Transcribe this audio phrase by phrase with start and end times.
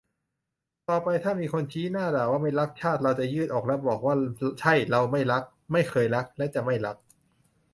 [0.89, 4.15] ต่อไปถ้ามีคนชี้หน้าด่าว่าไม่รักชาติเราจะยืดอกและบอกว่า
[4.59, 6.95] ใช่เราไม่รัก ไม่เคยรักและจะไม่รัก